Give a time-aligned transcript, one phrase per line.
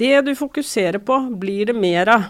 [0.00, 2.22] Det du fokuserer på, blir det mer av.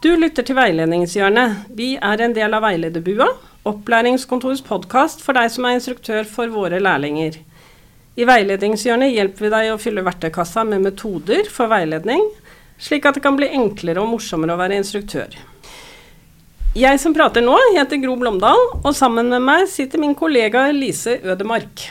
[0.00, 1.68] Du lytter til Veiledningshjørnet.
[1.68, 3.28] Vi er en del av Veilederbua,
[3.68, 7.36] opplæringskontorets podkast for deg som er instruktør for våre lærlinger.
[8.18, 12.24] I Veiledningshjørnet hjelper vi deg å fylle verktøykassa med metoder for veiledning,
[12.74, 15.36] slik at det kan bli enklere og morsommere å være instruktør.
[16.74, 21.14] Jeg som prater nå, heter Gro Blomdal, og sammen med meg sitter min kollega Lise
[21.22, 21.86] Ødemark.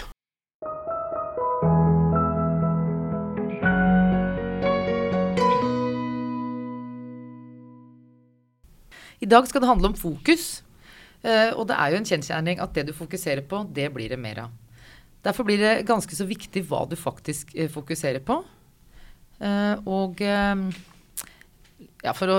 [9.24, 10.58] I dag skal det handle om fokus.
[11.24, 14.20] Uh, og det er jo en kjensgjerning at det du fokuserer på, det blir det
[14.20, 14.56] mer av.
[15.26, 18.42] Derfor blir det ganske så viktig hva du faktisk uh, fokuserer på.
[19.38, 20.22] Uh, og
[22.02, 22.38] ja, for å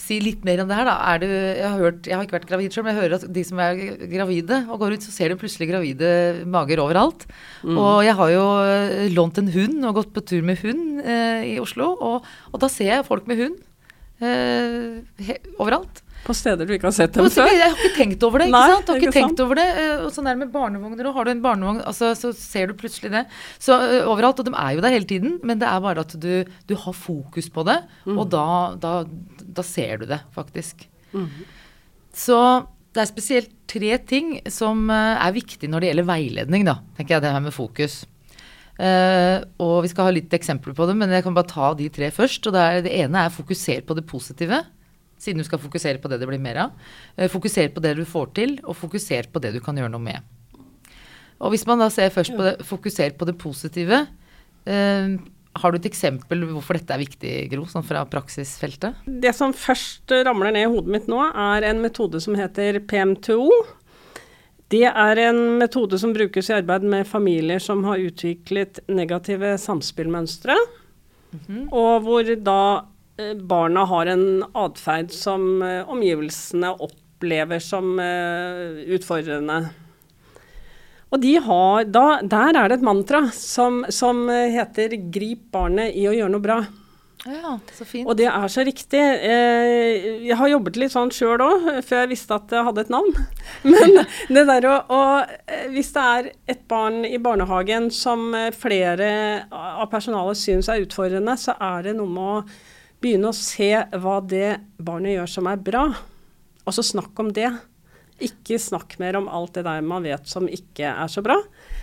[0.00, 0.94] si litt mer om det her, da.
[1.12, 3.26] Er det, jeg, har hørt, jeg har ikke vært gravid sjøl, men jeg hører at
[3.36, 6.08] de som er gravide og går ut, så ser du plutselig gravide
[6.50, 7.26] mager overalt.
[7.62, 7.76] Mm.
[7.76, 8.46] Og jeg har jo
[9.14, 11.92] lånt en hund og gått på tur med hund i Oslo.
[11.94, 13.60] Og, og, da ser jeg folk med hund
[15.60, 16.04] overalt.
[16.24, 17.50] På steder du ikke har sett dem før?
[17.52, 18.48] Jeg har ikke tenkt over det.
[18.48, 18.88] ikke Nei, sant?
[18.88, 19.66] Jeg har ikke, ikke tenkt over det.
[19.80, 21.16] Eh, og sånn er det med barnevogner òg.
[21.18, 23.24] Har du en barnevogn, altså, så ser du plutselig det.
[23.62, 24.40] Så uh, overalt.
[24.40, 26.30] Og de er jo der hele tiden, men det er bare at du,
[26.70, 27.76] du har fokus på det.
[28.08, 28.16] Mm.
[28.16, 28.46] Og da,
[28.80, 28.94] da,
[29.44, 30.86] da, ser du det, faktisk.
[31.12, 31.28] Mm.
[32.16, 32.40] Så
[32.94, 36.78] det er spesielt tre ting som uh, er viktig når det gjelder veiledning, da.
[36.96, 38.00] Tenker jeg det her med fokus.
[38.80, 41.90] Uh, og vi skal ha litt eksempler på det, men jeg kan bare ta de
[41.92, 42.48] tre først.
[42.48, 44.64] og Det, er, det ene er fokuser på det positive
[45.20, 46.88] siden du skal fokusere på det det blir mer av.
[47.16, 50.02] Eh, fokuser på det du får til, og fokuser på det du kan gjøre noe
[50.02, 50.20] med.
[51.42, 54.06] Og hvis man da ser først på det, fokuser på det positive,
[54.66, 55.16] eh,
[55.54, 59.04] har du et eksempel hvorfor dette er viktig, Gro, sånn fra praksisfeltet?
[59.06, 63.50] Det som først ramler ned i hodet mitt nå, er en metode som heter PM2O.
[64.72, 70.56] Det er en metode som brukes i arbeid med familier som har utviklet negative samspillmønstre.
[71.34, 71.68] Mm -hmm.
[71.72, 72.86] Og hvor da
[73.16, 79.68] barna har en atferd som eh, omgivelsene opplever som eh, utfordrende.
[81.14, 86.08] Og de har, da, der er det et mantra som, som, heter 'grip barnet i
[86.10, 86.64] å gjøre noe bra'.
[87.24, 88.08] Ja, så fint.
[88.10, 88.98] Og det er så riktig.
[89.00, 93.14] Jeg har jobbet litt sånn sjøl òg, før jeg visste at jeg hadde et navn.
[93.62, 95.00] Men det der å, å
[95.72, 99.08] Hvis det er et barn i barnehagen som flere
[99.54, 102.44] av personalet syns er utfordrende, så er det noe med å
[103.04, 103.68] Begynne å se
[104.00, 105.84] hva det barnet gjør som er bra,
[106.64, 107.50] og så snakk om det.
[108.24, 111.36] Ikke snakk mer om alt det der man vet som ikke er så bra,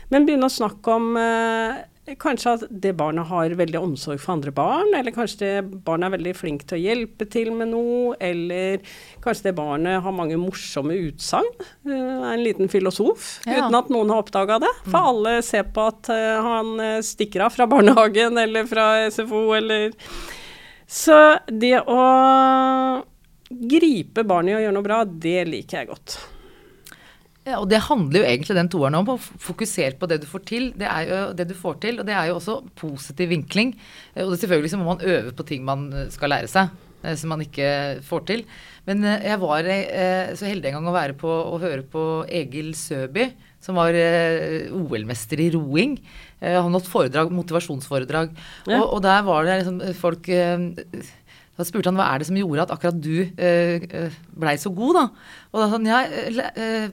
[0.09, 4.53] men begynne å snakke om eh, kanskje at det barnet har veldig omsorg for andre
[4.55, 8.81] barn, eller kanskje det barnet er veldig flink til å hjelpe til med noe, eller
[9.23, 11.51] kanskje det barnet har mange morsomme utsagn,
[11.85, 13.61] uh, er en liten filosof, ja.
[13.61, 14.73] uten at noen har oppdaga det.
[14.87, 15.09] For mm.
[15.13, 19.91] alle ser på at uh, han uh, stikker av fra barnehagen eller fra SFO eller
[20.91, 22.01] så det å
[23.71, 26.19] gripe barnet i å gjøre noe bra, det liker jeg godt.
[27.41, 30.43] Ja, og det handler jo egentlig den toeren om, å fokusere på det du får
[30.45, 30.67] til.
[30.77, 33.73] Det er jo det du får til, og det er jo også positiv vinkling.
[34.21, 37.31] Og det selvfølgelig så må man øve på ting man skal lære seg, eh, som
[37.33, 38.43] man ikke får til.
[38.89, 42.05] Men eh, jeg var eh, så heldig en gang å være på å høre på
[42.27, 43.29] Egil Søby,
[43.61, 43.93] som var
[44.73, 45.99] OL-mester i roing.
[46.41, 48.33] Eh, han holdt foredrag, motivasjonsforedrag.
[48.65, 48.79] Ja.
[48.79, 50.65] Og, og, der var det liksom eh, folk eh,
[51.57, 54.97] Da spurte han hva er det som gjorde at akkurat du eh, blei så god,
[54.97, 55.05] da.
[55.51, 56.01] Og da sa han ja,
[56.49, 56.87] eh,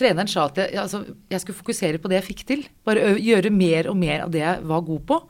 [0.00, 2.66] treneren sa at jeg, altså, jeg, skulle fokusere på det jeg fikk til.
[2.84, 5.20] Bare gjøre mer og mer av det jeg var god på.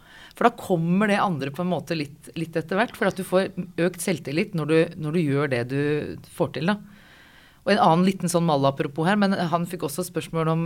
[0.41, 2.95] For da kommer det andre på en måte litt, litt etter hvert.
[2.97, 3.51] For at du får
[3.85, 5.83] økt selvtillit når du, når du, gjør det du
[6.33, 6.71] får til.
[6.73, 6.79] da.
[7.67, 10.63] Og en annen liten sånn malapropos her, men han fikk også spørsmål om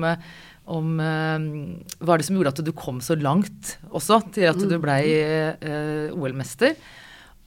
[0.65, 1.43] om uh,
[2.01, 5.03] hva er det som gjorde at du kom så langt også, til at du blei
[5.59, 6.79] uh, OL-mester.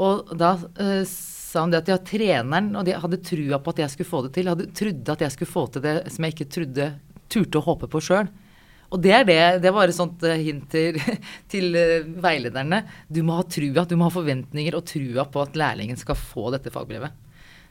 [0.03, 3.81] Og da uh, sa han det at ja, treneren og de hadde trua på at
[3.85, 4.51] jeg skulle få det til.
[4.51, 6.91] Hadde trodde at jeg skulle få til det som jeg ikke trodde,
[7.31, 8.27] turte å håpe på sjøl.
[8.87, 9.41] Og det er det.
[9.65, 10.99] Det var et sånt hint til,
[11.51, 11.75] til
[12.23, 12.81] veilederne.
[13.11, 16.51] Du må ha trua, du må ha forventninger og trua på at lærlingen skal få
[16.55, 17.23] dette fagbrevet.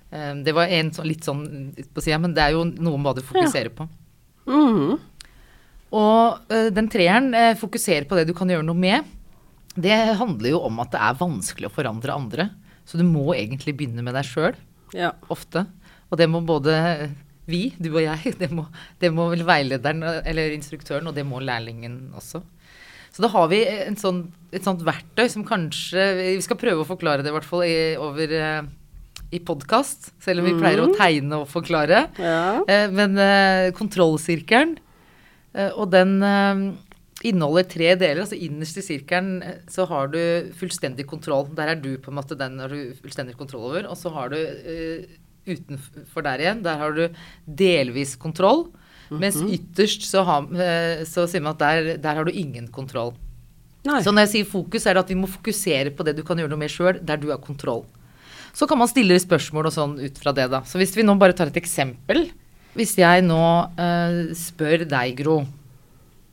[0.07, 1.41] Det var en sånn, litt sånn
[1.75, 3.75] på sida, men det er jo noe om hva du fokuserer ja.
[3.75, 3.89] på.
[4.47, 4.93] Mm.
[5.99, 9.09] Og uh, den treeren fokuserer på det du kan gjøre noe med.
[9.77, 12.49] Det handler jo om at det er vanskelig å forandre andre.
[12.87, 14.57] Så du må egentlig begynne med deg sjøl.
[14.97, 15.13] Ja.
[15.33, 15.67] Ofte.
[16.09, 16.77] Og det må både
[17.47, 18.67] vi, du og jeg, det må,
[19.03, 22.43] det må vel veilederen eller instruktøren, og det må lærlingen også.
[23.17, 26.03] Så da har vi en sånn, et sånt verktøy som kanskje
[26.37, 28.67] Vi skal prøve å forklare det, i hvert fall i, over eh,
[29.35, 32.07] i podkast, selv om vi pleier å tegne og forklare.
[32.21, 32.63] Ja.
[32.69, 34.77] Eh, men eh, kontrollsirkelen,
[35.73, 36.59] og den eh,
[37.31, 38.23] inneholder tre deler.
[38.27, 39.39] Altså innerst i sirkelen
[39.73, 41.49] så har du fullstendig kontroll.
[41.57, 43.89] Der er du på en måte den har du fullstendig kontroll over.
[43.89, 44.37] Og så har du
[45.47, 47.07] utenfor der igjen, der har du
[47.47, 48.67] delvis kontroll.
[49.11, 53.15] Mens ytterst så, har, eh, så sier man at der, der har du ingen kontroll.
[53.87, 54.01] Nei.
[54.03, 56.39] Så når jeg sier fokus, er det at vi må fokusere på det du kan
[56.41, 57.85] gjøre noe med sjøl, der du har kontroll.
[58.57, 60.65] Så kan man stille spørsmål og sånn ut fra det, da.
[60.67, 62.27] Så hvis vi nå bare tar et eksempel.
[62.77, 63.41] Hvis jeg nå
[63.81, 65.39] eh, spør deg, Gro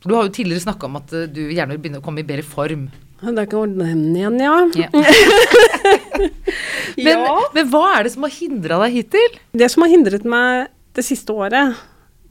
[0.02, 2.24] For du har jo tidligere snakka om at eh, du gjerne vil begynne å komme
[2.24, 2.90] i bedre form.
[3.24, 4.58] Det er ikke hendene igjen, ja.
[4.76, 4.90] Ja.
[6.98, 7.38] Men, ja.
[7.56, 9.40] men hva er det som har hindra deg hittil?
[9.58, 11.74] Det som har hindret meg det siste året,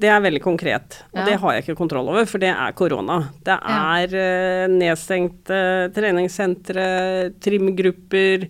[0.02, 1.00] det er veldig konkret.
[1.12, 1.25] Og Ja.
[1.29, 3.19] det har jeg ikke kontroll over, for det er korona.
[3.46, 3.81] Det Ja.
[4.02, 6.87] er nedstengte nedstengte treningssentre,
[7.43, 8.46] trimgrupper,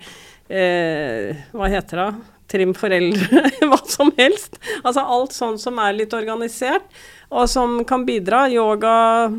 [0.53, 2.11] uh, hva heter det?
[2.53, 4.59] Trimforeldre, hva som helst.
[4.85, 6.85] Altså alt sånn som er litt organisert,
[7.33, 8.47] og som kan bidra.
[8.53, 9.33] Yoga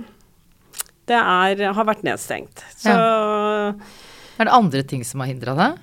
[1.06, 2.62] Det er, har vært nedstengt.
[2.80, 2.94] Så
[4.38, 5.82] Er det andre ting som har hindra deg?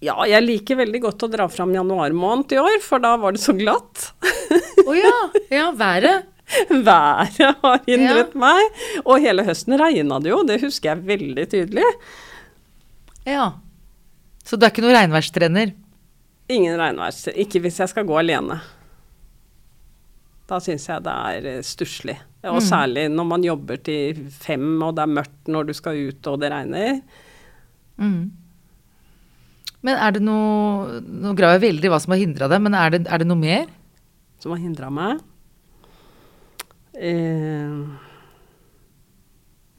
[0.00, 3.36] ja, jeg liker veldig godt å dra fram januar måned i år, for da var
[3.36, 4.10] det så glatt.
[4.88, 5.16] Å ja.
[5.52, 6.26] Ja, været.
[6.70, 8.80] Været har hindret meg.
[9.04, 11.84] Og hele høsten regna det jo, det husker jeg veldig tydelig.
[13.28, 13.52] Ja.
[14.42, 15.76] Så du er ikke noen regnværstrener?
[16.50, 17.26] Ingen regnværs.
[17.36, 18.56] Ikke hvis jeg skal gå alene.
[20.50, 22.16] Da syns jeg det er stusslig.
[22.44, 22.68] Og Mm.
[22.70, 26.40] særlig når man jobber til fem, og det er mørkt når du skal ut og
[26.40, 27.02] det regner.
[28.00, 28.30] Mm.
[29.82, 32.90] Men er det noe Nå graver jeg veldig hva som har hindra deg, men er
[32.90, 33.66] det, er det noe mer?
[34.40, 35.20] Som har hindra meg.
[36.94, 37.84] Eh,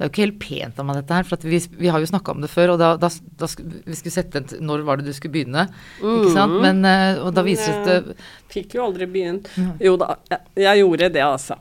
[0.02, 2.07] Det er jo ikke helt pent av meg dette her, for vi, vi har jo
[2.10, 3.46] snakka om det før, og da, da, da
[3.86, 5.68] vi skulle sette en Når var det du skulle begynne?
[6.02, 6.56] Ikke sant?
[6.64, 8.16] Men, eh, og da viser det Men,
[8.50, 9.52] Fikk jo aldri begynt.
[9.80, 11.60] Jo da, jeg, jeg gjorde det, altså.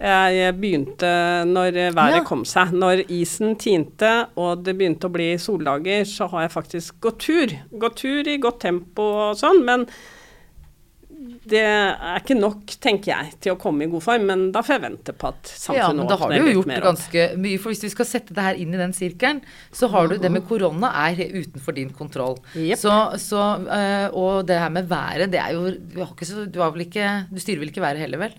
[0.00, 1.12] Jeg begynte
[1.48, 2.24] når eh, været Ja.
[2.24, 2.72] kom seg.
[2.76, 7.56] Når isen tinte og det begynte å bli soldager, så har jeg faktisk gått tur.
[7.78, 9.86] Gått tur i godt tempo og sånn, men
[11.46, 14.24] det er ikke nok, tenker jeg, til å komme i god form.
[14.28, 15.86] Men da får jeg vente på at samfunnet åpner litt mer.
[15.86, 17.60] Ja, men da har du jo gjort ganske mye.
[17.62, 19.40] For hvis vi skal sette det her inn i den sirkelen,
[19.74, 22.36] så har du det med korona er utenfor din kontroll.
[22.54, 22.78] Yep.
[22.82, 23.44] Så, så,
[23.78, 26.84] eh, og det her med været, det er jo Du har ikke Du har vel
[26.86, 28.34] ikke Du styrer vel ikke været heller, vel?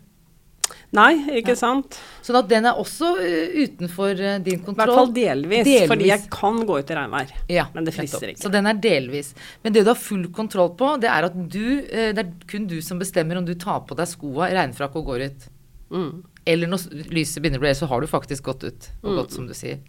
[0.96, 1.98] Nei, ikke sant?
[2.24, 5.90] Sånn at den er også eh, utenfor din din I hvert fall delvis, Delvis.
[5.92, 7.34] fordi jeg kan gå ut i regnvær.
[7.52, 8.40] Ja, Men det frister ikke.
[8.46, 9.34] Så den er delvis.
[9.66, 12.68] Men det du har full kontroll på, det er at du eh, Det er kun
[12.72, 15.48] du som bestemmer om du tar på deg skoa, regnfrakk og går ut.
[15.92, 16.24] Mm.
[16.48, 18.90] Eller når lyset begynner å bli så har du faktisk gått ut.
[19.04, 19.18] Og Mm.
[19.20, 19.80] gått, som du sier.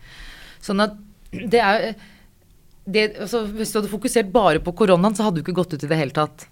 [0.61, 0.99] Sånn at
[1.31, 1.95] det er
[2.89, 5.85] det, altså, Hvis du hadde fokusert bare på koronaen, så hadde du ikke gått ut
[5.85, 6.47] i det hele tatt.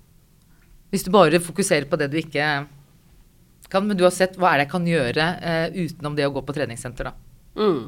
[0.92, 2.66] Hvis du bare fokuserer på det du ikke
[3.72, 3.86] kan.
[3.86, 6.42] Men du har sett hva er det jeg kan gjøre eh, utenom det å gå
[6.46, 7.14] på treningssenter, da.
[7.56, 7.82] Mm.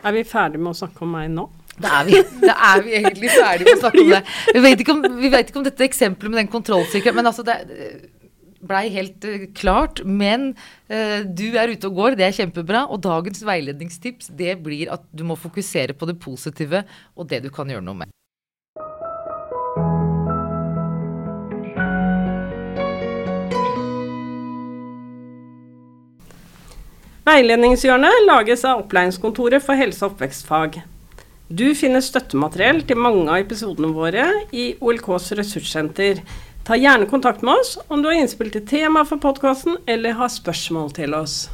[0.00, 1.48] Er vi ferdige med å snakke om meg nå?
[1.80, 4.22] Da er vi, da er vi egentlig ferdig med å snakke om det.
[4.52, 7.44] Vi vet ikke om, vi vet ikke om dette eksempelet med den kontrollsykkelen, men altså
[7.46, 7.60] det
[8.60, 10.02] blei helt eh, klart.
[10.04, 10.52] Men
[10.92, 12.86] eh, du er ute og går, det er kjempebra.
[12.92, 16.84] Og dagens veiledningstips det blir at du må fokusere på det positive
[17.16, 18.16] og det du kan gjøre noe med.
[27.28, 30.80] Veiledningshjørnet lages av Opplæringskontoret for helse- og oppvekstfag.
[31.52, 34.24] Du finner støttemateriell til mange av episodene våre
[34.56, 36.22] i OLKs ressurssenter.
[36.64, 40.32] Ta gjerne kontakt med oss om du har innspill til tema for podkasten eller har
[40.32, 41.50] spørsmål til oss.